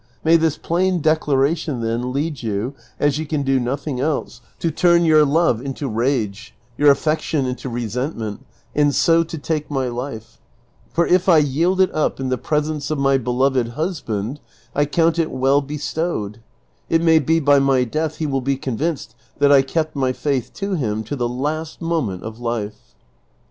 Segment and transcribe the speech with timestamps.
[0.23, 5.05] May this plain declaration, then, lead you, as you can do nothing else, to turn
[5.05, 8.43] your love into rage, your affection into resentment,
[8.73, 10.39] and so to take my life;
[10.91, 14.39] for if I yield it up in the presence of my beloved husband
[14.73, 16.39] I count it well bestowed;
[16.89, 20.51] it may be by my death he will be convinced that I kept my faith
[20.55, 22.95] to him to the last moment of life."